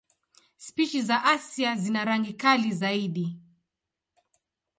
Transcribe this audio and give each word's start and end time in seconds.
Spishi 0.57 1.01
za 1.01 1.23
Asia 1.23 1.75
zina 1.75 2.05
rangi 2.05 2.33
kali 2.33 2.71
zaidi. 2.71 3.39